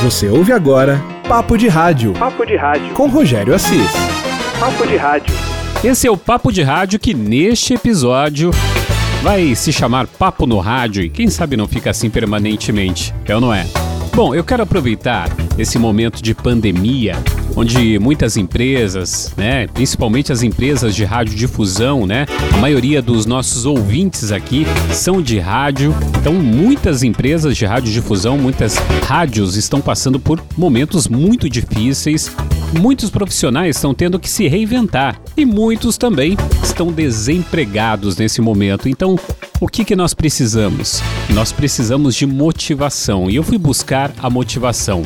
[0.00, 2.12] Você ouve agora Papo de Rádio.
[2.12, 2.94] Papo de Rádio.
[2.94, 3.92] Com Rogério Assis.
[4.60, 5.34] Papo de Rádio.
[5.82, 8.52] Esse é o Papo de Rádio que neste episódio
[9.22, 13.40] vai se chamar Papo no Rádio e quem sabe não fica assim permanentemente, é ou
[13.40, 13.66] não é?
[14.18, 17.14] Bom, eu quero aproveitar esse momento de pandemia,
[17.54, 24.32] onde muitas empresas, né, principalmente as empresas de radiodifusão, né, a maioria dos nossos ouvintes
[24.32, 28.74] aqui são de rádio, então muitas empresas de radiodifusão, muitas
[29.06, 32.34] rádios estão passando por momentos muito difíceis.
[32.76, 38.88] Muitos profissionais estão tendo que se reinventar e muitos também estão desempregados nesse momento.
[38.88, 39.16] Então,
[39.60, 41.02] o que, que nós precisamos?
[41.30, 45.02] Nós precisamos de motivação e eu fui buscar a motivação.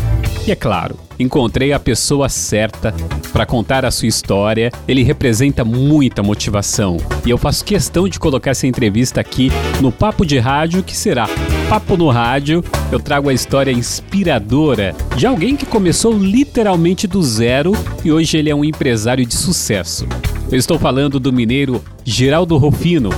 [0.46, 2.94] E é claro, encontrei a pessoa certa
[3.32, 4.70] para contar a sua história.
[4.86, 10.26] Ele representa muita motivação e eu faço questão de colocar essa entrevista aqui no Papo
[10.26, 11.26] de Rádio, que será
[11.68, 12.62] Papo no Rádio.
[12.90, 17.72] Eu trago a história inspiradora de alguém que começou literalmente do zero
[18.04, 20.06] e hoje ele é um empresário de sucesso.
[20.50, 23.08] Eu estou falando do mineiro Geraldo Rufino,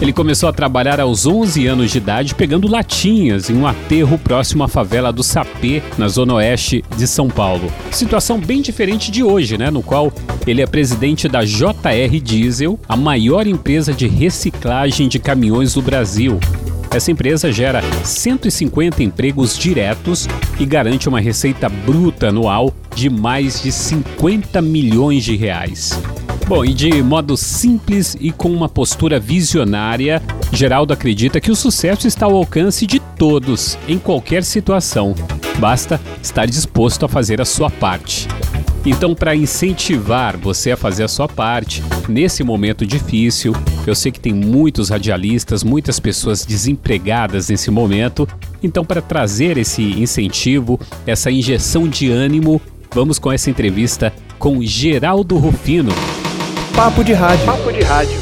[0.00, 4.64] ele começou a trabalhar aos 11 anos de idade pegando latinhas em um aterro próximo
[4.64, 7.70] à favela do Sapê, na zona oeste de São Paulo.
[7.90, 10.12] Situação bem diferente de hoje, né, no qual
[10.46, 16.40] ele é presidente da JR Diesel, a maior empresa de reciclagem de caminhões do Brasil.
[16.92, 20.28] Essa empresa gera 150 empregos diretos
[20.58, 26.00] e garante uma receita bruta anual de mais de 50 milhões de reais.
[26.50, 30.20] Bom, e de modo simples e com uma postura visionária,
[30.52, 35.14] Geraldo acredita que o sucesso está ao alcance de todos, em qualquer situação.
[35.60, 38.26] Basta estar disposto a fazer a sua parte.
[38.84, 43.52] Então, para incentivar você a fazer a sua parte nesse momento difícil,
[43.86, 48.26] eu sei que tem muitos radialistas, muitas pessoas desempregadas nesse momento.
[48.60, 52.60] Então, para trazer esse incentivo, essa injeção de ânimo,
[52.92, 55.92] vamos com essa entrevista com Geraldo Rufino,
[56.74, 57.46] Papo de Rádio.
[57.46, 58.18] Papo de Rádio.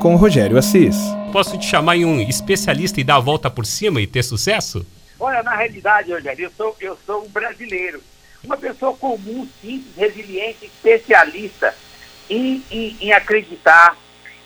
[0.00, 0.96] Com Rogério Assis.
[1.32, 4.86] Posso te chamar em um especialista e dar a volta por cima e ter sucesso?
[5.18, 8.00] Olha, na realidade, Rogério, eu sou, eu sou um brasileiro.
[8.44, 11.74] Uma pessoa comum, simples, resiliente, especialista
[12.30, 13.96] em, em, em acreditar,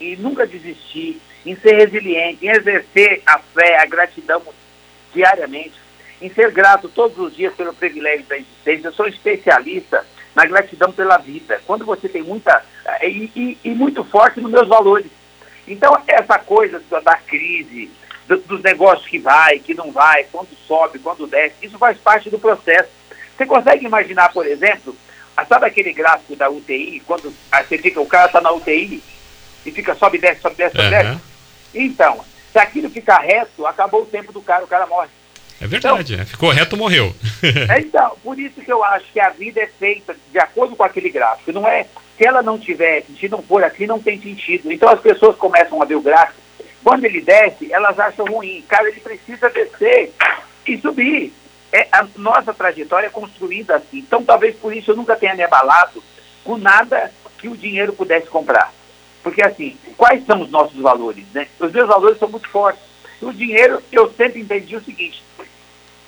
[0.01, 4.43] em nunca desistir, em ser resiliente, em exercer a fé, a gratidão
[5.13, 5.75] diariamente,
[6.23, 8.89] em ser grato todos os dias pelo privilégio da existência.
[8.89, 10.05] Eu sou especialista
[10.35, 11.61] na gratidão pela vida.
[11.67, 12.65] Quando você tem muita.
[13.03, 15.11] E, e, e muito forte nos meus valores.
[15.67, 17.91] Então, essa coisa da crise,
[18.27, 22.31] do, dos negócios que vai, que não vai, quando sobe, quando desce, isso faz parte
[22.31, 22.89] do processo.
[23.37, 24.95] Você consegue imaginar, por exemplo,
[25.49, 29.03] sabe aquele gráfico da UTI, quando você fica, o cara está na UTI
[29.65, 30.91] e fica sobe, desce, sobe, desce, sobe, uhum.
[30.91, 31.21] desce?
[31.75, 35.09] Então, se aquilo ficar reto, acabou o tempo do cara, o cara morre.
[35.61, 36.27] É verdade, então, é.
[36.27, 37.15] ficou reto, morreu.
[37.69, 40.83] é, então, por isso que eu acho que a vida é feita de acordo com
[40.83, 41.53] aquele gráfico.
[41.53, 44.73] Não é, se ela não tiver, se não for assim, não tem sentido.
[44.73, 46.41] Então as pessoas começam a ver o gráfico.
[46.83, 48.65] Quando ele desce, elas acham ruim.
[48.67, 50.13] Cara, ele precisa descer
[50.67, 51.33] e subir.
[51.73, 53.99] É, a nossa trajetória é construída assim.
[53.99, 56.03] Então talvez por isso eu nunca tenha me abalado
[56.43, 58.73] com nada que o dinheiro pudesse comprar.
[59.23, 61.25] Porque assim, quais são os nossos valores?
[61.35, 61.47] Né?
[61.59, 62.83] Os meus valores são muito fortes.
[63.21, 65.23] O dinheiro, eu sempre entendi o seguinte: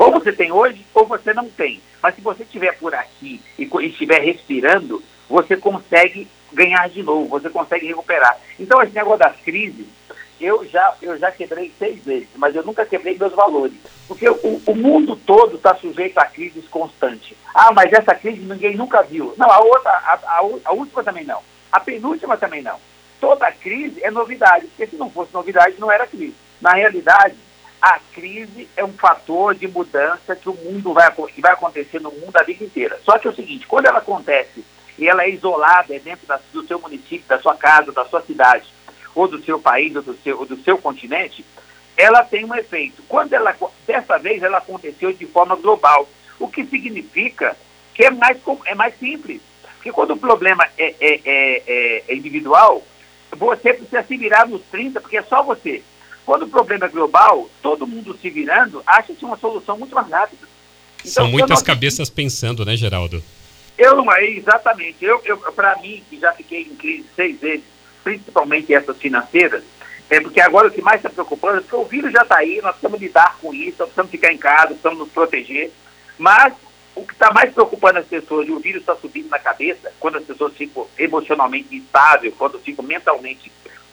[0.03, 1.81] ou você tem hoje, ou você não tem.
[2.03, 7.49] Mas se você estiver por aqui e, estiver respirando, você consegue ganhar de novo, você
[7.49, 8.37] consegue recuperar.
[8.59, 9.87] Então, esse negócio das crises,
[10.41, 13.75] eu já, eu já quebrei seis vezes, mas eu nunca quebrei meus valores.
[14.09, 17.37] Porque o, o mundo todo está sujeito a crises constantes.
[17.55, 19.33] Ah, mas essa crise ninguém nunca viu.
[19.39, 21.41] Não, a outra, a, a, a última também não.
[21.71, 22.79] A penúltima também não.
[23.21, 26.35] Toda crise é novidade, porque se não fosse novidade, não era crise.
[26.61, 27.37] Na realidade,
[27.83, 32.13] a crise é um fator de mudança que o mundo vai, que vai acontecer no
[32.13, 33.01] mundo a vida inteira.
[33.03, 34.65] Só que é o seguinte, quando ela acontece
[34.97, 38.23] e ela é isolada, é dentro da, do seu município, da sua casa, da sua
[38.23, 38.73] cidade,
[39.17, 41.45] ou do seu país, ou do seu, ou do seu continente,
[41.97, 43.03] ela tem um efeito.
[43.09, 43.53] Quando ela,
[43.85, 46.09] dessa vez, ela aconteceu de forma global,
[46.39, 47.57] o que significa
[47.95, 49.43] que é mais, é mais simples.
[49.75, 52.81] Porque quando o problema é, é, é, é individual,
[53.33, 55.83] você precisa se virar nos 30, porque é só você.
[56.25, 60.47] Quando o problema é global, todo mundo se virando, acha-se uma solução muito mais rápida.
[61.01, 61.67] Então, São muitas não...
[61.67, 63.23] cabeças pensando, né, Geraldo?
[63.77, 65.05] Eu não é, exatamente.
[65.05, 67.65] Eu, eu Para mim, que já fiquei em crise seis vezes,
[68.05, 69.65] principalmente essas financeiras,
[70.09, 72.61] é porque agora o que mais está preocupando é porque o vírus já está aí,
[72.63, 75.73] nós precisamos lidar com isso, nós precisamos ficar em casa, precisamos nos proteger.
[76.19, 76.53] Mas
[76.95, 80.19] o que está mais preocupando as pessoas, e o vírus está subindo na cabeça, quando
[80.19, 83.51] as pessoas ficam emocionalmente instáveis, quando ficam mentalmente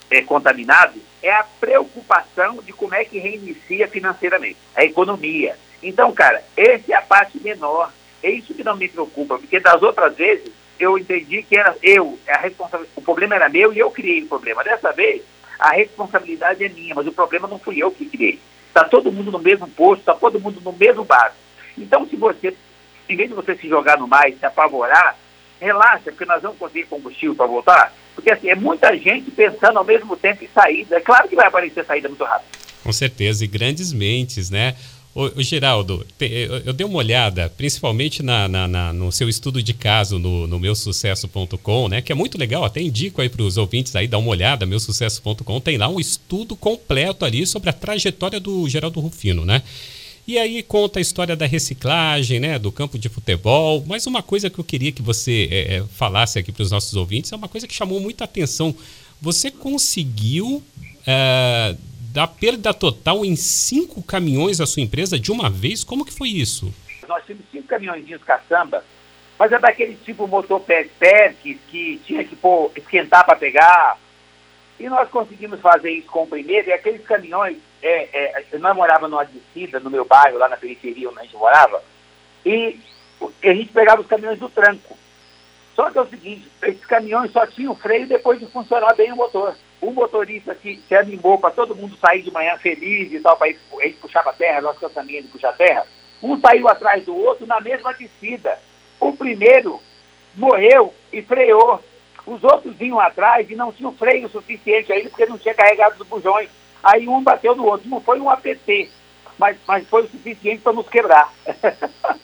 [0.10, 5.56] é, contaminados, é a preocupação de como é que reinicia financeiramente a economia.
[5.82, 7.92] Então, cara, essa é a parte menor.
[8.22, 12.18] É isso que não me preocupa, porque das outras vezes eu entendi que era eu,
[12.28, 14.64] a responsabilidade, o problema era meu e eu criei o problema.
[14.64, 15.22] Dessa vez,
[15.58, 18.40] a responsabilidade é minha, mas o problema não fui eu que criei.
[18.68, 21.36] Está todo mundo no mesmo posto, está todo mundo no mesmo barco.
[21.78, 22.56] Então, se você,
[23.08, 25.18] em vez de você se jogar no mar e se apavorar,
[25.60, 27.94] relaxa, porque nós vamos conseguir combustível para voltar.
[28.16, 30.98] Porque assim, é muita gente pensando ao mesmo tempo em saída.
[30.98, 32.58] É claro que vai aparecer saída muito rápido.
[32.84, 34.76] Com certeza, e grandes mentes, né?
[35.14, 39.74] Ô, Geraldo, eu, eu, dei uma olhada, principalmente na, na, na, no seu estudo de
[39.74, 42.02] caso no, no meusucesso.com, né?
[42.02, 45.60] Que é muito legal, até indico aí para os ouvintes aí dar uma olhada, meusucesso.com,
[45.60, 49.64] tem lá um estudo completo ali sobre a trajetória do Geraldo Rufino, né?
[50.30, 53.84] E aí conta a história da reciclagem, né, do campo de futebol.
[53.88, 56.96] Mas uma coisa que eu queria que você é, é falasse aqui para os nossos
[56.96, 58.76] ouvintes é uma coisa que chamou muita atenção.
[59.20, 60.62] Você conseguiu
[61.08, 61.76] é,
[62.14, 65.84] dar perda total em cinco caminhões da sua empresa de uma vez?
[65.84, 66.72] Como que foi isso?
[67.08, 68.86] Nós tínhamos cinco caminhões caçamba,
[69.40, 73.98] mas é daquele tipo motor pé que, tinha que pôr, esquentar para pegar.
[74.80, 79.08] E nós conseguimos fazer isso com o primeiro, e aqueles caminhões é, é, eu morava
[79.08, 81.82] numa descida no meu bairro, lá na periferia onde a gente morava,
[82.46, 82.80] e
[83.44, 84.98] a gente pegava os caminhões do tranco.
[85.76, 89.16] Só que é o seguinte, esses caminhões só tinham freio depois de funcionar bem o
[89.16, 89.56] motor.
[89.80, 93.48] O motorista que se animou para todo mundo sair de manhã feliz e tal, para
[93.48, 95.86] gente puxar para a terra, nós cansamos de puxar terra,
[96.22, 98.60] um saiu atrás do outro na mesma descida.
[99.00, 99.80] O primeiro
[100.36, 101.82] morreu e freou.
[102.26, 106.08] Os outros vinham atrás e não tinham freio suficiente ainda porque não tinha carregado os
[106.08, 106.50] bujões.
[106.84, 107.90] Aí um bateu no outro.
[107.90, 108.90] Não foi um APT,
[109.38, 111.34] mas, mas foi o suficiente para nos quebrar.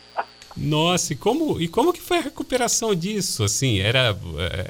[0.56, 3.44] Nossa, e como, e como que foi a recuperação disso?
[3.44, 4.16] Assim, era,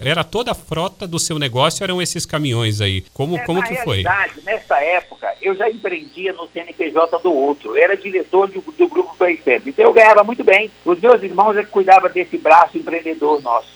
[0.01, 3.03] era toda a frota do seu negócio, eram esses caminhões aí.
[3.15, 4.03] Como, é, como que foi?
[4.45, 7.77] Nessa época, eu já empreendia no CNPJ do outro.
[7.77, 9.69] Eu era diretor do, do grupo PaySemp.
[9.69, 10.71] Então eu ganhava muito bem.
[10.85, 13.69] Os meus irmãos é que cuidavam desse braço empreendedor nosso.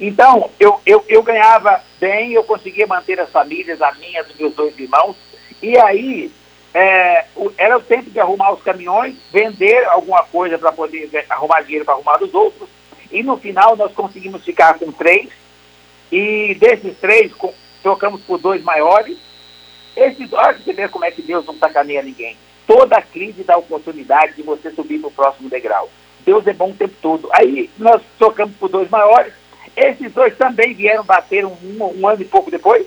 [0.00, 4.54] Então, eu, eu, eu ganhava bem, eu conseguia manter as famílias, a minha, dos meus
[4.54, 5.14] dois irmãos,
[5.62, 6.32] e aí,
[6.72, 7.26] é,
[7.58, 11.94] era o tempo de arrumar os caminhões, vender alguma coisa para poder arrumar dinheiro para
[11.94, 12.68] arrumar os outros.
[13.10, 15.28] E no final nós conseguimos ficar com três.
[16.10, 17.52] E desses três, com,
[17.82, 19.18] trocamos por dois maiores.
[19.96, 22.36] Esses, olha você vê como é que Deus não sacaneia ninguém.
[22.66, 25.90] Toda crise dá oportunidade de você subir para o próximo degrau.
[26.24, 27.28] Deus é bom o tempo todo.
[27.32, 29.32] Aí nós trocamos por dois maiores.
[29.76, 32.86] Esses dois também vieram bater um, um ano e pouco depois.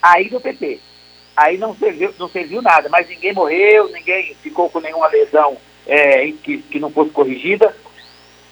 [0.00, 0.80] Aí do PT
[1.36, 5.56] aí não serviu, não serviu nada, mas ninguém morreu, ninguém ficou com nenhuma lesão
[5.86, 7.74] é, que, que não fosse corrigida.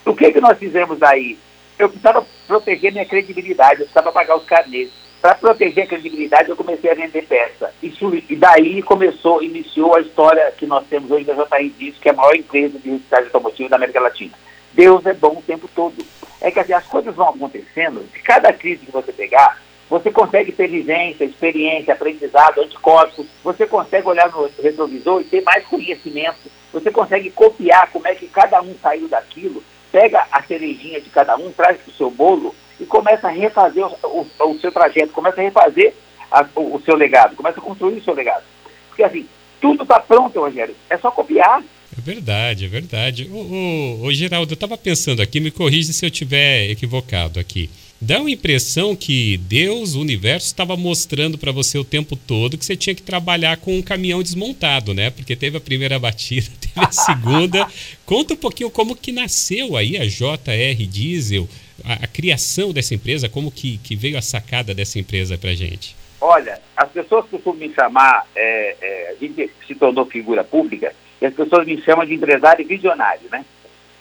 [0.05, 1.39] O que, que nós fizemos aí?
[1.79, 4.91] Eu precisava proteger minha credibilidade, eu precisava pagar os carnês.
[5.21, 7.73] Para proteger a credibilidade, eu comecei a vender peça.
[7.83, 12.11] Isso, e daí começou, iniciou a história que nós temos hoje da JR Disco, que
[12.11, 14.35] é a maior empresa de reciclagem automotiva da América Latina.
[14.75, 16.05] Deus é bom o tempo todo.
[16.43, 19.59] É que assim, as coisas vão acontecendo, se cada crise que você pegar,
[19.89, 25.65] você consegue ter vivência, experiência, aprendizado, anticorpos, você consegue olhar no retrovisor e ter mais
[25.67, 31.11] conhecimento, você consegue copiar como é que cada um saiu daquilo, pega a cerejinha de
[31.11, 34.73] cada um, traz para o seu bolo e começa a refazer o, o, o seu
[34.73, 35.95] trajeto, começa a refazer
[36.31, 38.45] a, o, o, seu legado, começa a construir o seu legado.
[38.89, 39.29] Porque assim,
[39.61, 41.63] tudo está pronto, Rogério, é só copiar.
[41.97, 43.31] É verdade, é verdade.
[43.31, 47.71] O, o Geraldo, eu estava pensando aqui, me corrija se eu estiver equivocado aqui
[48.05, 52.65] dá uma impressão que Deus, o universo, estava mostrando para você o tempo todo que
[52.65, 55.11] você tinha que trabalhar com um caminhão desmontado, né?
[55.11, 57.67] Porque teve a primeira batida, teve a segunda.
[58.05, 61.49] Conta um pouquinho como que nasceu aí a JR Diesel,
[61.83, 65.97] a, a criação dessa empresa, como que, que veio a sacada dessa empresa para gente.
[66.21, 71.27] Olha, as pessoas costumam me chamar, é, é, a gente se tornou figura pública, e
[71.27, 73.45] as pessoas me chamam de empresário visionário, né?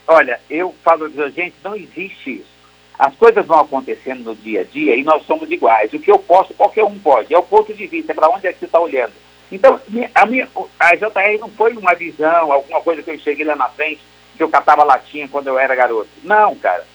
[0.06, 2.53] Olha, eu falo, gente, não existe isso
[2.98, 5.92] as coisas vão acontecendo no dia a dia e nós somos iguais.
[5.94, 7.34] O que eu posso, qualquer um pode.
[7.34, 9.14] É o ponto de vista, é para onde é que você está olhando.
[9.52, 9.80] Então,
[10.16, 10.48] a, minha,
[10.80, 14.02] a JR não foi uma visão, alguma coisa que eu cheguei lá na frente,
[14.36, 16.10] que eu catava latinha quando eu era garoto.
[16.24, 16.86] Não, cara.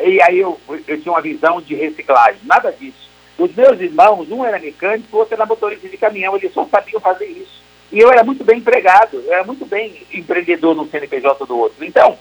[0.00, 0.58] E aí eu,
[0.88, 2.40] eu tinha uma visão de reciclagem.
[2.44, 3.10] Nada disso.
[3.38, 7.00] Os meus irmãos, um era mecânico, o outro era motorista de caminhão, eles só sabiam
[7.00, 7.62] fazer isso.
[7.90, 11.84] E eu era muito bem empregado, eu era muito bem empreendedor no CNPJ do outro.
[11.84, 12.18] Então,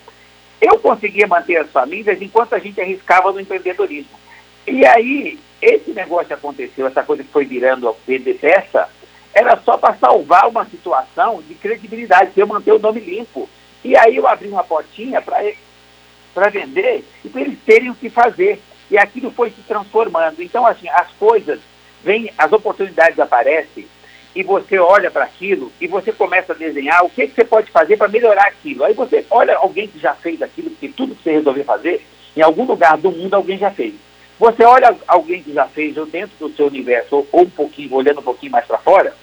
[0.62, 4.20] eu conseguia manter as famílias enquanto a gente arriscava no empreendedorismo.
[4.68, 8.88] E aí, esse negócio aconteceu, essa coisa que foi virando a vender peça,
[9.34, 13.50] era só para salvar uma situação de credibilidade, para eu manter o nome limpo.
[13.84, 18.62] E aí eu abri uma portinha para vender e para eles terem o que fazer.
[18.91, 20.44] E aquilo foi se transformando.
[20.44, 21.60] Então, assim, as coisas
[22.03, 23.88] vêm, as oportunidades aparecem
[24.36, 27.70] e você olha para aquilo e você começa a desenhar o que, que você pode
[27.72, 28.84] fazer para melhorar aquilo.
[28.84, 32.42] Aí você olha alguém que já fez aquilo, porque tudo que você resolver fazer, em
[32.42, 33.94] algum lugar do mundo alguém já fez.
[34.40, 37.94] Você olha alguém que já fez, ou dentro do seu universo, ou, ou um pouquinho,
[37.94, 39.14] olhando um pouquinho mais para fora,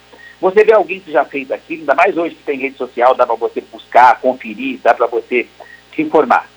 [0.41, 3.27] você vê alguém que já fez aquilo, ainda mais hoje que tem rede social, dá
[3.27, 5.49] para você buscar, conferir, dá para você
[5.95, 6.49] se informar.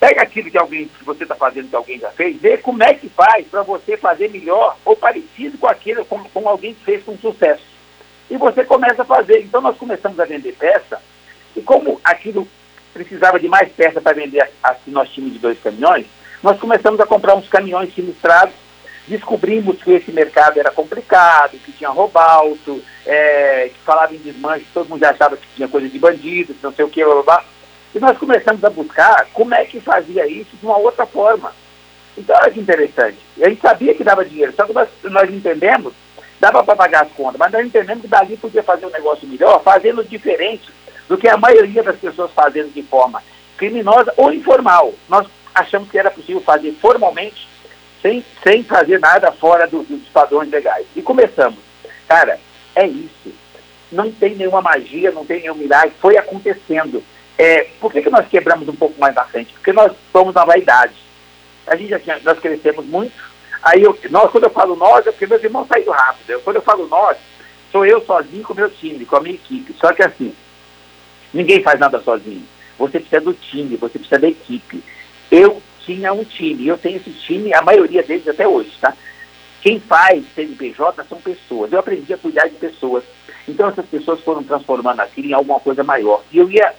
[0.00, 2.94] Pega aquilo que alguém que você está fazendo que alguém já fez, vê como é
[2.94, 7.04] que faz para você fazer melhor ou parecido com aquilo com, com alguém que fez
[7.04, 7.71] com sucesso.
[8.30, 9.40] E você começa a fazer.
[9.40, 11.00] Então nós começamos a vender peça,
[11.56, 12.48] e como aquilo
[12.92, 16.06] precisava de mais peça para vender, assim nós tínhamos de dois caminhões,
[16.42, 18.54] nós começamos a comprar uns caminhões sinistrados,
[19.06, 24.88] descobrimos que esse mercado era complicado, que tinha roubalto, é, que falava em desmanche, todo
[24.88, 27.44] mundo já achava que tinha coisa de bandido, não sei o que, blá, blá, blá.
[27.94, 31.52] E nós começamos a buscar como é que fazia isso de uma outra forma.
[32.16, 33.18] Então, olha que interessante.
[33.40, 35.92] A gente sabia que dava dinheiro, só que nós, nós entendemos,
[36.42, 39.62] dava para pagar as contas, mas nós entendemos que dali podia fazer um negócio melhor,
[39.62, 40.72] fazendo diferente
[41.08, 43.22] do que a maioria das pessoas fazendo de forma
[43.56, 44.92] criminosa ou informal.
[45.08, 47.46] Nós achamos que era possível fazer formalmente,
[48.02, 50.84] sem, sem fazer nada fora do, dos padrões legais.
[50.96, 51.60] E começamos.
[52.08, 52.40] Cara,
[52.74, 53.32] é isso.
[53.92, 57.04] Não tem nenhuma magia, não tem nenhum milagre, foi acontecendo.
[57.38, 59.52] É, por que, que nós quebramos um pouco mais na frente?
[59.52, 60.94] Porque nós fomos na vaidade.
[61.68, 63.31] A gente já tinha, nós crescemos muito.
[63.62, 66.30] Aí eu, nós, quando eu falo nós, é porque meus irmãos saíram rápido.
[66.30, 67.16] Eu, quando eu falo nós,
[67.70, 69.74] sou eu sozinho com o meu time, com a minha equipe.
[69.80, 70.34] Só que assim,
[71.32, 72.44] ninguém faz nada sozinho.
[72.78, 74.82] Você precisa do time, você precisa da equipe.
[75.30, 78.94] Eu tinha um time, eu tenho esse time, a maioria deles até hoje, tá?
[79.60, 81.72] Quem faz CNPJ são pessoas.
[81.72, 83.04] Eu aprendi a cuidar de pessoas.
[83.46, 86.22] Então essas pessoas foram transformando aquilo em alguma coisa maior.
[86.32, 86.74] E eu ia,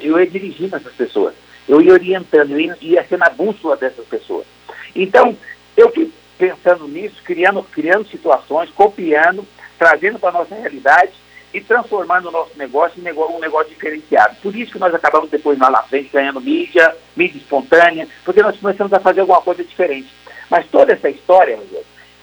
[0.00, 1.34] eu ia dirigindo essas pessoas.
[1.68, 4.46] Eu ia orientando, eu ia, ia ser na bússola dessas pessoas.
[4.94, 5.36] Então,
[5.76, 6.11] eu fui
[6.42, 9.46] pensando nisso, criando, criando situações, copiando,
[9.78, 11.12] trazendo para a nossa realidade
[11.54, 14.34] e transformando o nosso negócio em um negócio diferenciado.
[14.42, 18.58] Por isso que nós acabamos depois lá na frente ganhando mídia, mídia espontânea, porque nós
[18.58, 20.08] começamos a fazer alguma coisa diferente.
[20.50, 21.60] Mas toda essa história,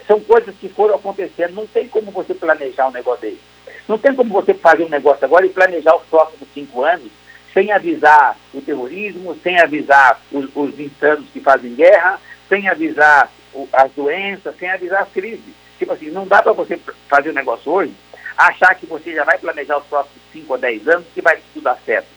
[0.06, 1.54] são coisas que foram acontecendo.
[1.54, 3.40] Não tem como você planejar um negócio desse.
[3.88, 7.10] Não tem como você fazer um negócio agora e planejar os próximos cinco anos
[7.54, 13.32] sem avisar o terrorismo, sem avisar os, os insanos que fazem guerra, sem avisar
[13.74, 15.54] as doenças, sem avisar as crises.
[15.78, 17.94] Tipo assim, não dá para você fazer um negócio hoje,
[18.38, 21.64] achar que você já vai planejar os próximos 5 ou 10 anos que vai tudo
[21.64, 22.08] dar certo.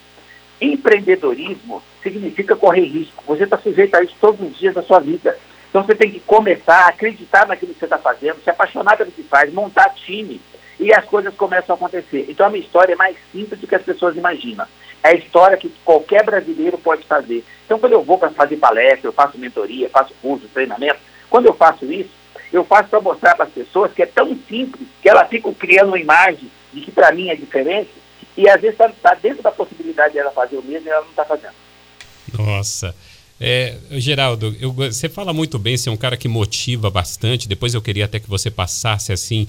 [0.61, 3.23] Empreendedorismo significa correr risco.
[3.27, 5.37] Você está sujeito a isso todos os dias da sua vida.
[5.69, 9.11] Então você tem que começar a acreditar naquilo que você está fazendo, se apaixonar pelo
[9.11, 10.39] que faz, montar time
[10.79, 12.27] e as coisas começam a acontecer.
[12.29, 14.65] Então a minha história é mais simples do que as pessoas imaginam.
[15.01, 17.43] É a história que qualquer brasileiro pode fazer.
[17.65, 20.99] Então quando eu vou para fazer palestra, eu faço mentoria, faço curso, treinamento,
[21.33, 22.11] quando eu faço isso,
[22.51, 25.87] eu faço para mostrar para as pessoas que é tão simples que elas ficam criando
[25.87, 27.89] uma imagem de que para mim é diferente
[28.37, 31.09] e às vezes está tá dentro da possibilidade dela fazer o mesmo e ela não
[31.09, 31.55] está fazendo.
[32.37, 32.95] Nossa.
[33.41, 37.47] É, Geraldo, eu, você fala muito bem, você é um cara que motiva bastante.
[37.47, 39.47] Depois eu queria até que você passasse assim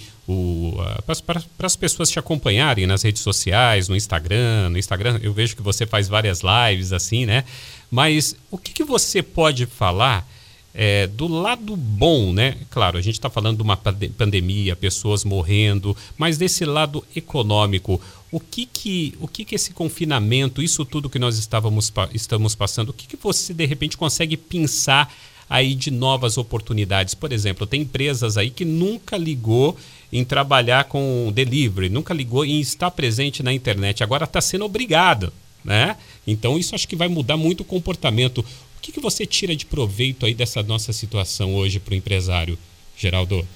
[1.27, 4.71] para as pessoas te acompanharem nas redes sociais, no Instagram.
[4.71, 7.45] No Instagram eu vejo que você faz várias lives assim, né?
[7.91, 10.27] Mas o que, que você pode falar
[10.75, 12.57] é, do lado bom, né?
[12.69, 18.01] Claro, a gente está falando de uma pandemia, pessoas morrendo, mas desse lado econômico,
[18.33, 22.89] o que que, o que que esse confinamento, isso tudo que nós estávamos, estamos passando,
[22.89, 25.15] o que que você de repente consegue pensar
[25.49, 27.15] aí de novas oportunidades?
[27.15, 29.77] Por exemplo, tem empresas aí que nunca ligou
[30.13, 35.33] em trabalhar com delivery, nunca ligou em estar presente na internet, agora está sendo obrigado,
[35.65, 35.97] né?
[36.27, 38.45] Então isso acho que vai mudar muito o comportamento
[38.85, 42.59] que, que você tira de proveito aí dessa nossa situação hoje para o empresário,
[42.95, 43.47] Geraldo?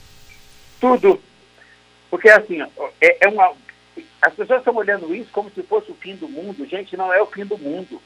[0.81, 1.21] Tudo.
[2.11, 2.63] Porque assim,
[2.99, 3.53] é, é uma.
[4.23, 6.67] As pessoas estão olhando isso como se fosse o fim do mundo.
[6.67, 8.01] Gente, não é o fim do mundo.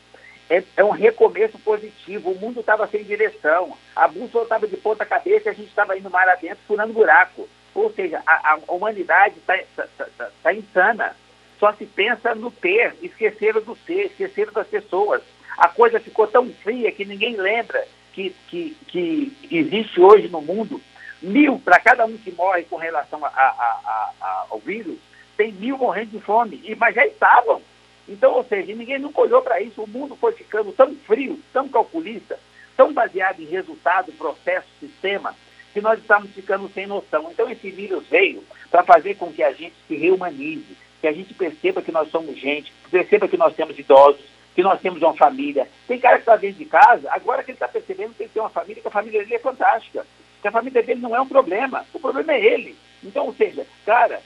[0.51, 2.33] É, é um recomeço positivo.
[2.33, 3.77] O mundo estava sem direção.
[3.95, 7.49] A bússola estava de ponta cabeça e a gente estava indo mar adentro, furando buraco.
[7.73, 11.17] Ou seja, a, a humanidade está tá, tá, tá, tá insana.
[11.61, 15.23] Só se pensa no ter, esqueceram do ser, esqueceram das pessoas
[15.57, 20.81] a coisa ficou tão fria que ninguém lembra que, que, que existe hoje no mundo
[21.23, 24.99] mil, para cada um que morre com relação a, a, a, ao vírus,
[25.37, 27.63] tem mil morrendo de fome, e, mas já estavam.
[28.09, 31.69] Então, ou seja, ninguém nunca olhou para isso, o mundo foi ficando tão frio, tão
[31.69, 32.39] calculista,
[32.77, 35.35] tão baseado em resultado, processo, sistema,
[35.73, 37.31] que nós estamos ficando sem noção.
[37.31, 41.33] Então, esse vírus veio para fazer com que a gente se reumanize, que a gente
[41.35, 44.21] perceba que nós somos gente, perceba que nós temos idosos,
[44.55, 45.69] que nós temos uma família.
[45.87, 48.43] Tem cara que está dentro de casa, agora que ele está percebendo que ele tem
[48.43, 50.07] uma família, que a família dele é fantástica.
[50.41, 52.77] Que a família dele não é um problema, o problema é ele.
[53.03, 54.21] Então, ou seja, cara,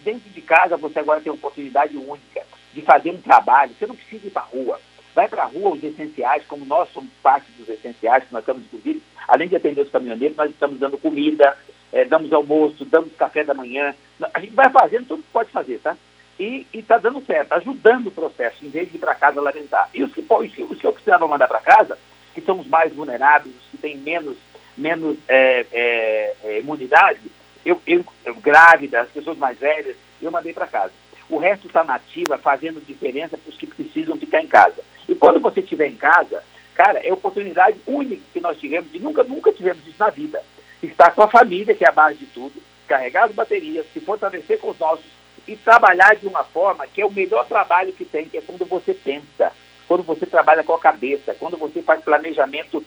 [0.00, 2.42] dentro de casa você agora tem uma oportunidade única
[2.72, 3.74] de fazer um trabalho.
[3.78, 4.80] Você não precisa ir para a rua.
[5.14, 8.64] Vai para a rua os essenciais, como nós somos parte dos essenciais, que nós estamos,
[8.64, 11.56] inclusive, além de atender os caminhoneiros, nós estamos dando comida,
[11.90, 13.94] é, damos almoço, damos café da manhã.
[14.34, 15.96] A gente vai fazendo tudo que pode fazer, tá?
[16.38, 19.88] E está dando certo, ajudando o processo, em vez de ir para casa lamentar.
[19.94, 21.98] E os que, os que, precisava mandar para casa,
[22.34, 24.36] que são os mais vulneráveis, os que têm menos,
[24.76, 27.20] menos é, é, é imunidade,
[27.64, 30.92] eu, eu, eu, grávida, as pessoas mais velhas, eu mandei para casa.
[31.28, 34.82] O resto está nativa, fazendo diferença para os que precisam ficar em casa.
[35.08, 39.24] E quando você estiver em casa, cara, é oportunidade única que nós tivemos, e nunca,
[39.24, 40.42] nunca tivemos isso na vida.
[40.82, 44.60] Estar com a família, que é a base de tudo, carregar as baterias, se fortalecer
[44.60, 45.06] com os nossos
[45.46, 48.64] e trabalhar de uma forma que é o melhor trabalho que tem, que é quando
[48.66, 49.52] você pensa,
[49.86, 52.84] quando você trabalha com a cabeça, quando você faz planejamento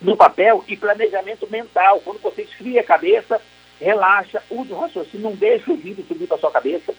[0.00, 3.40] no papel e planejamento mental, quando você esfria a cabeça,
[3.80, 6.94] relaxa, usa o raciocínio, não deixa o vírus subir para sua cabeça,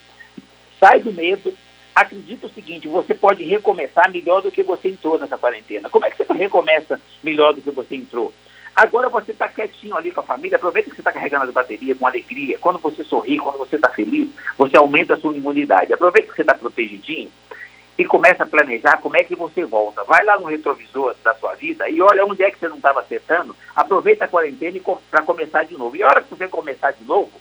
[0.80, 1.56] sai do medo,
[1.96, 5.90] acredita o seguinte, você pode recomeçar melhor do que você entrou nessa quarentena.
[5.90, 8.34] Como é que você recomeça melhor do que você entrou?
[8.78, 11.98] Agora você está quietinho ali com a família, aproveita que você está carregando as baterias
[11.98, 12.60] com alegria.
[12.60, 15.92] Quando você sorri, quando você está feliz, você aumenta a sua imunidade.
[15.92, 17.32] Aproveita que você está protegidinho
[17.98, 20.04] e começa a planejar como é que você volta.
[20.04, 23.00] Vai lá no retrovisor da sua vida e olha onde é que você não estava
[23.00, 23.56] acertando.
[23.76, 24.80] Aproveita a quarentena
[25.10, 25.96] para começar de novo.
[25.96, 27.32] E a hora que você começar de novo,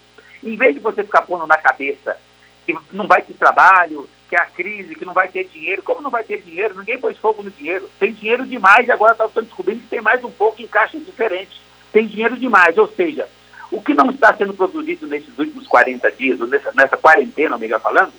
[0.43, 2.17] em vez de você ficar pondo na cabeça
[2.65, 5.83] que não vai ter trabalho, que é a crise, que não vai ter dinheiro.
[5.83, 6.77] Como não vai ter dinheiro?
[6.77, 7.89] Ninguém pôs fogo no dinheiro.
[7.99, 11.05] Tem dinheiro demais e agora estão tá descobrindo que tem mais um pouco em caixas
[11.05, 11.61] diferentes.
[11.93, 13.29] Tem dinheiro demais, ou seja,
[13.71, 17.79] o que não está sendo produzido nesses últimos 40 dias, ou nessa, nessa quarentena, amiga
[17.79, 18.13] falando,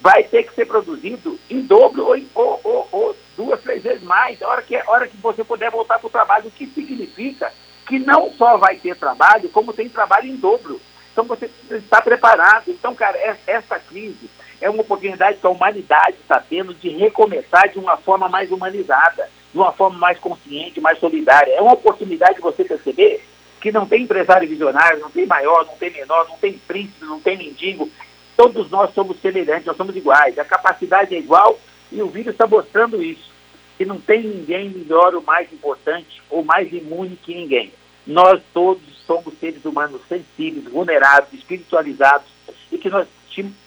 [0.00, 4.40] vai ter que ser produzido em dobro ou, ou, ou, ou duas, três vezes mais,
[4.40, 7.52] a hora que, a hora que você puder voltar para o trabalho, o que significa
[7.86, 10.80] que não só vai ter trabalho, como tem trabalho em dobro.
[11.12, 12.68] Então você está preparado.
[12.68, 14.30] Então, cara, essa crise
[14.60, 19.28] é uma oportunidade que a humanidade está tendo de recomeçar de uma forma mais humanizada,
[19.52, 21.52] de uma forma mais consciente, mais solidária.
[21.52, 23.24] É uma oportunidade de você perceber
[23.60, 27.20] que não tem empresário visionário, não tem maior, não tem menor, não tem príncipe, não
[27.20, 27.90] tem mendigo.
[28.36, 30.38] Todos nós somos semelhantes, nós somos iguais.
[30.38, 31.58] A capacidade é igual
[31.90, 33.30] e o vírus está mostrando isso.
[33.76, 37.72] Que não tem ninguém melhor ou mais importante ou mais imune que ninguém.
[38.06, 42.28] Nós todos somos seres humanos sensíveis, vulneráveis, espiritualizados
[42.70, 43.06] e que nós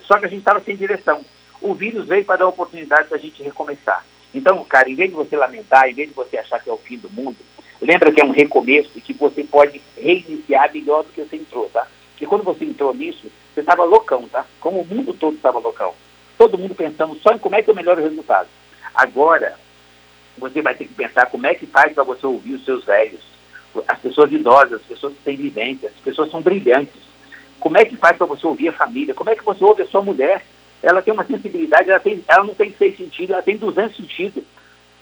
[0.03, 1.23] só que a gente estava sem direção.
[1.61, 4.05] O vírus veio para dar a oportunidade da gente recomeçar.
[4.33, 6.77] Então, cara, em vez de você lamentar, em vez de você achar que é o
[6.77, 7.37] fim do mundo,
[7.81, 11.69] lembra que é um recomeço e que você pode reiniciar melhor do que você entrou,
[11.69, 11.87] tá?
[12.11, 14.45] Porque quando você entrou nisso, você estava loucão, tá?
[14.59, 15.93] Como o mundo todo estava loucão.
[16.37, 18.49] Todo mundo pensando só em como é que melhoro o resultado.
[18.93, 19.55] Agora,
[20.37, 23.21] você vai ter que pensar como é que faz para você ouvir os seus velhos,
[23.87, 27.01] as pessoas idosas, as pessoas que têm vivência, as pessoas são brilhantes.
[27.63, 29.13] Como é que faz para você ouvir a família?
[29.13, 30.43] Como é que você ouve a sua mulher?
[30.81, 34.43] Ela tem uma sensibilidade, ela, tem, ela não tem seis sentidos, ela tem 200 sentidos.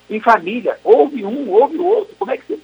[0.07, 2.15] Em família, ouve um, ouve o outro.
[2.19, 2.59] Como é que você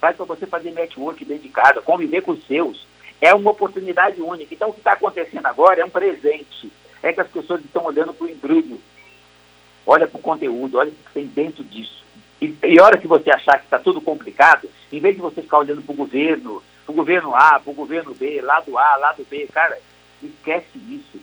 [0.00, 2.86] faz para você fazer network dentro de casa, conviver com os seus?
[3.20, 4.54] É uma oportunidade única.
[4.54, 6.70] Então, o que está acontecendo agora é um presente.
[7.02, 8.80] É que as pessoas estão olhando para o embrulho.
[9.84, 12.04] Olha para o conteúdo, olha o que tem dentro disso.
[12.40, 15.42] E, e a hora que você achar que está tudo complicado, em vez de você
[15.42, 18.96] ficar olhando para o governo, para o governo A, para o governo B, lado A,
[18.96, 19.78] lado B, cara,
[20.22, 21.20] esquece isso.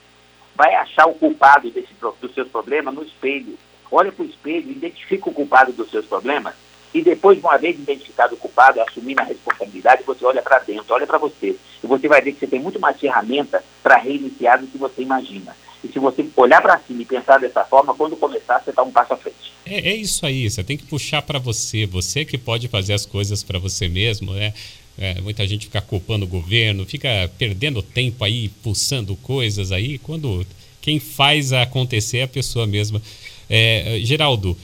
[0.55, 3.57] Vai achar o culpado desse, dos seus problemas no espelho.
[3.91, 6.53] Olha para o espelho, identifica o culpado dos seus problemas
[6.93, 11.07] e depois, uma vez identificado o culpado, assumindo a responsabilidade, você olha para dentro, olha
[11.07, 11.55] para você.
[11.81, 15.01] E você vai ver que você tem muito mais ferramenta para reiniciar do que você
[15.01, 15.55] imagina.
[15.83, 18.91] E se você olhar para cima e pensar dessa forma, quando começar, você está um
[18.91, 19.53] passo à frente.
[19.65, 21.85] É, é isso aí, você tem que puxar para você.
[21.85, 24.53] Você que pode fazer as coisas para você mesmo, né?
[25.01, 30.45] É, muita gente fica culpando o governo, fica perdendo tempo aí, pulsando coisas aí, quando
[30.79, 33.01] quem faz acontecer é a pessoa mesma.
[33.49, 34.55] É, Geraldo,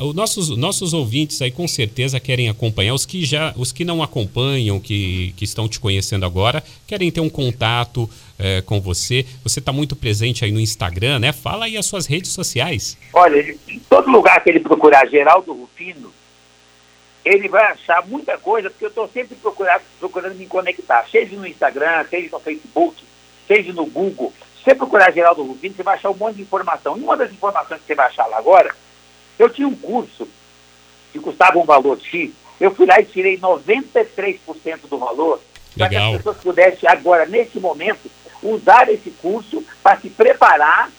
[0.00, 4.00] os nossos, nossos ouvintes aí com certeza querem acompanhar, os que já, os que não
[4.00, 9.26] acompanham, que, que estão te conhecendo agora, querem ter um contato é, com você.
[9.42, 11.32] Você está muito presente aí no Instagram, né?
[11.32, 12.96] Fala aí as suas redes sociais.
[13.12, 16.12] Olha, em todo lugar que ele procurar Geraldo Rufino,
[17.24, 21.46] ele vai achar muita coisa, porque eu estou sempre procurando, procurando me conectar, seja no
[21.46, 23.04] Instagram, seja no Facebook,
[23.46, 24.32] seja no Google.
[24.56, 26.96] Se você procurar Geraldo Rufino, você vai achar um monte de informação.
[26.96, 28.74] E uma das informações que você vai achar lá agora,
[29.38, 30.28] eu tinha um curso
[31.12, 35.40] que custava um valor X, eu fui lá e tirei 93% do valor,
[35.76, 38.10] para que as pessoas pudessem agora, nesse momento,
[38.42, 40.90] usar esse curso para se preparar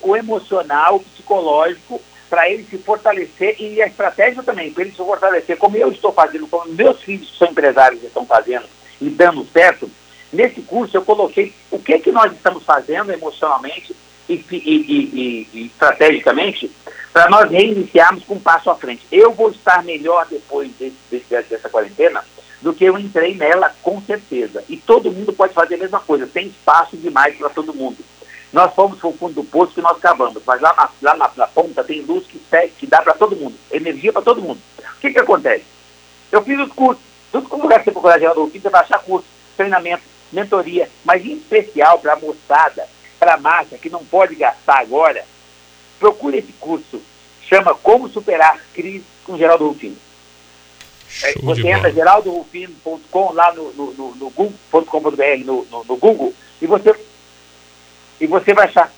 [0.00, 4.96] o emocional, o psicológico, para ele se fortalecer e a estratégia também, para ele se
[4.96, 8.66] fortalecer, como eu estou fazendo, como meus filhos que são empresários estão fazendo
[9.00, 9.90] e dando certo,
[10.32, 13.94] Nesse curso eu coloquei o que, que nós estamos fazendo emocionalmente
[14.28, 16.70] e, e, e, e estrategicamente
[17.12, 19.06] para nós reiniciarmos com um passo à frente.
[19.10, 22.24] Eu vou estar melhor depois desse, desse, dessa quarentena
[22.60, 24.64] do que eu entrei nela, com certeza.
[24.68, 27.98] E todo mundo pode fazer a mesma coisa, tem espaço demais para todo mundo.
[28.56, 31.30] Nós fomos para o fundo do poço que nós cavamos, mas lá na, lá na,
[31.36, 32.40] na ponta tem luz que,
[32.78, 34.58] que dá para todo mundo, energia para todo mundo.
[34.78, 35.66] O que, que acontece?
[36.32, 38.98] Eu fiz os cursos, tudo como lugar que você procurar Geraldo Rufino, você vai achar
[39.00, 39.26] curso,
[39.58, 42.88] treinamento, mentoria, mas em especial para a moçada,
[43.18, 45.22] para a massa que não pode gastar agora,
[45.98, 47.02] procure esse curso.
[47.42, 49.98] Chama Como Superar Crise com Geraldo Rufino.
[51.22, 56.66] É, você entra geraldorufino.com lá no, no, no, no google.com.br no, no, no Google e
[56.66, 56.94] você,
[58.26, 58.92] e você vai achar.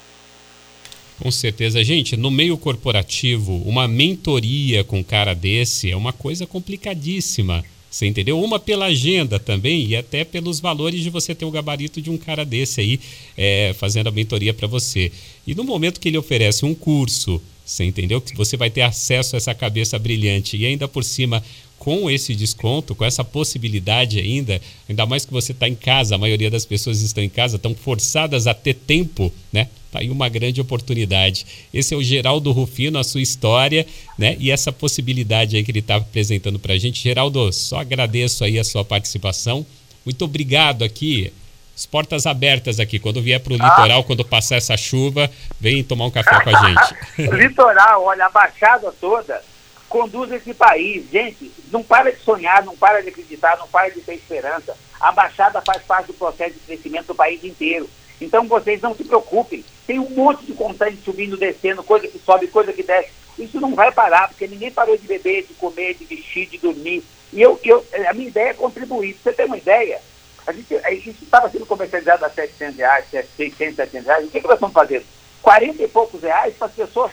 [1.20, 1.82] Com certeza.
[1.82, 7.64] Gente, no meio corporativo, uma mentoria com cara desse é uma coisa complicadíssima.
[7.90, 8.40] Você entendeu?
[8.40, 12.18] Uma pela agenda também e até pelos valores de você ter o gabarito de um
[12.18, 13.00] cara desse aí
[13.36, 15.10] é, fazendo a mentoria para você.
[15.46, 18.20] E no momento que ele oferece um curso, você entendeu?
[18.20, 21.42] Que você vai ter acesso a essa cabeça brilhante e ainda por cima
[21.78, 26.18] com esse desconto, com essa possibilidade ainda, ainda mais que você está em casa, a
[26.18, 29.68] maioria das pessoas estão em casa, estão forçadas a ter tempo, né?
[29.90, 31.46] Tá aí uma grande oportunidade.
[31.72, 33.86] Esse é o Geraldo Rufino, a sua história,
[34.18, 34.36] né?
[34.38, 37.02] E essa possibilidade aí que ele está apresentando para a gente.
[37.02, 39.64] Geraldo, só agradeço aí a sua participação.
[40.04, 41.32] Muito obrigado aqui.
[41.74, 42.98] As portas abertas aqui.
[42.98, 43.64] Quando vier para o ah.
[43.64, 47.32] litoral, quando passar essa chuva, vem tomar um café com a gente.
[47.36, 49.40] litoral, olha, a baixada toda
[49.88, 51.10] conduz esse país.
[51.10, 54.76] Gente, não para de sonhar, não para de acreditar, não para de ter esperança.
[55.00, 57.88] A Baixada faz parte do processo de crescimento do país inteiro.
[58.20, 59.64] Então vocês não se preocupem.
[59.86, 63.10] Tem um monte de constante subindo, descendo, coisa que sobe, coisa que desce.
[63.38, 67.04] Isso não vai parar, porque ninguém parou de beber, de comer, de vestir, de dormir.
[67.32, 69.16] E eu, eu, a minha ideia é contribuir.
[69.22, 70.00] Você tem uma ideia?
[70.46, 70.74] A gente,
[71.08, 74.26] isso estava sendo comercializado a 700 reais, 600, 700 reais.
[74.26, 75.04] O que, que nós estamos fazendo?
[75.42, 77.12] 40 e poucos reais para as pessoas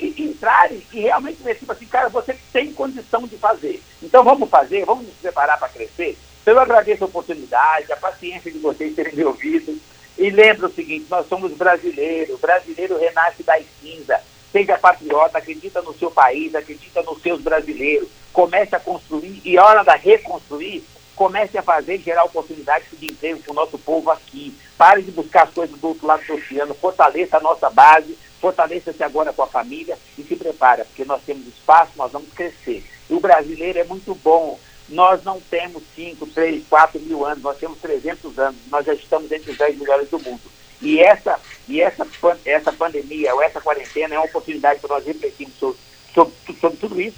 [0.00, 3.82] entrarem e realmente ver, tipo assim, cara, você tem condição de fazer.
[4.02, 6.18] Então vamos fazer, vamos nos preparar para crescer.
[6.42, 9.78] Então eu agradeço a oportunidade, a paciência de vocês terem me ouvido.
[10.16, 14.20] E lembra o seguinte, nós somos brasileiros, brasileiro renasce das cinzas.
[14.52, 18.08] Seja patriota, acredita no seu país, acredita nos seus brasileiros.
[18.32, 20.84] Comece a construir e a hora da reconstruir,
[21.16, 24.56] comece a fazer gerar oportunidades de emprego para o nosso povo aqui.
[24.76, 29.02] Pare de buscar as coisas do outro lado do oceano, fortaleça a nossa base, fortaleça-se
[29.02, 32.84] agora com a família e se prepara, porque nós temos espaço, nós vamos crescer.
[33.08, 34.60] E o brasileiro é muito bom.
[34.86, 39.32] Nós não temos 5, 3, 4 mil anos, nós temos 300 anos, nós já estamos
[39.32, 40.42] entre os 10 melhores do mundo.
[40.82, 42.06] E essa, e essa,
[42.44, 45.78] essa pandemia ou essa quarentena é uma oportunidade para nós refletirmos sobre,
[46.12, 47.16] sobre, sobre tudo isso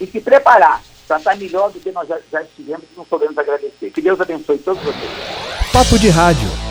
[0.00, 3.36] e se preparar para estar melhor do que nós já, já estivemos e não podemos
[3.36, 3.90] agradecer.
[3.90, 5.10] Que Deus abençoe todos vocês.
[5.72, 6.61] Papo de Rádio.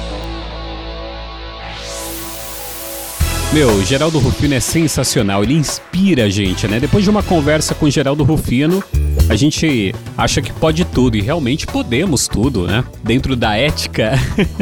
[3.54, 6.80] Meu, Geraldo Rufino é sensacional, ele inspira a gente, né?
[6.80, 8.82] Depois de uma conversa com Geraldo Rufino,
[9.30, 12.84] a gente acha que pode tudo e realmente podemos tudo, né?
[13.04, 14.14] Dentro da ética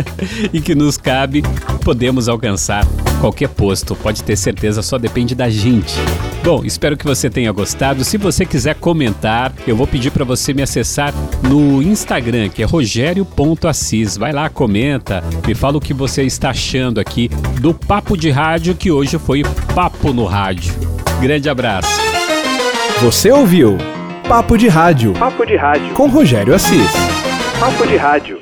[0.54, 1.44] e que nos cabe,
[1.84, 2.86] podemos alcançar
[3.20, 3.96] qualquer posto.
[3.96, 5.96] Pode ter certeza, só depende da gente.
[6.44, 8.04] Bom, espero que você tenha gostado.
[8.04, 12.66] Se você quiser comentar, eu vou pedir para você me acessar no Instagram, que é
[12.66, 14.18] rogério.assis.
[14.18, 18.76] Vai lá, comenta, me fala o que você está achando aqui do Papo de Rádio,
[18.76, 20.74] que hoje foi Papo no Rádio.
[21.20, 21.90] Grande abraço.
[23.02, 23.78] Você ouviu
[24.30, 25.14] Papo de Rádio.
[25.14, 25.92] Papo de Rádio.
[25.96, 26.94] Com Rogério Assis.
[27.60, 28.40] Papo de Rádio.